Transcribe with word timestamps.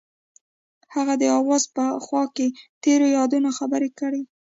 هغوی 0.93 1.17
د 1.19 1.23
اواز 1.39 1.63
په 1.75 1.83
خوا 2.05 2.23
کې 2.35 2.47
تیرو 2.83 3.07
یادونو 3.17 3.49
خبرې 3.57 3.89
کړې. 3.99 4.21